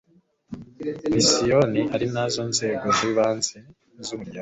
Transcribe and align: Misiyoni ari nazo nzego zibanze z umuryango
Misiyoni 1.13 1.81
ari 1.95 2.05
nazo 2.13 2.41
nzego 2.51 2.85
zibanze 2.97 3.57
z 4.05 4.07
umuryango 4.15 4.39